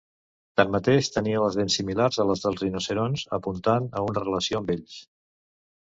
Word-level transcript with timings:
Tanmateix, 0.59 1.09
tenia 1.17 1.41
les 1.43 1.57
dents 1.59 1.75
similars 1.81 2.19
a 2.23 2.27
les 2.29 2.41
dels 2.45 2.63
rinoceronts, 2.65 3.27
apuntant 3.41 3.89
a 4.01 4.05
una 4.11 4.25
relació 4.27 4.63
amb 4.63 4.77
ells. 4.77 5.01